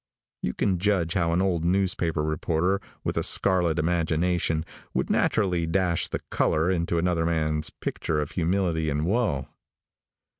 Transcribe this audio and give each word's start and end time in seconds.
You 0.41 0.55
can 0.55 0.79
judge 0.79 1.13
how 1.13 1.31
an 1.31 1.43
old 1.43 1.63
newspaper 1.63 2.23
reporter, 2.23 2.81
with 3.03 3.17
a 3.17 3.21
scarlet 3.23 3.77
imagination, 3.77 4.65
would 4.95 5.11
naturally 5.11 5.67
dash 5.67 6.07
the 6.07 6.21
color 6.31 6.71
into 6.71 6.97
another 6.97 7.23
man's 7.23 7.69
picture 7.69 8.19
of 8.19 8.31
humility 8.31 8.89
and 8.89 9.05
woe. 9.05 9.47